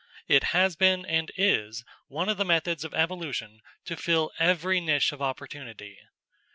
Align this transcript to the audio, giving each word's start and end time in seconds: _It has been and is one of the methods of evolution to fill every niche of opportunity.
_It 0.27 0.45
has 0.45 0.75
been 0.75 1.05
and 1.05 1.29
is 1.37 1.83
one 2.07 2.27
of 2.27 2.37
the 2.37 2.43
methods 2.43 2.83
of 2.83 2.95
evolution 2.95 3.61
to 3.85 3.95
fill 3.95 4.31
every 4.39 4.79
niche 4.81 5.11
of 5.11 5.21
opportunity. 5.21 5.99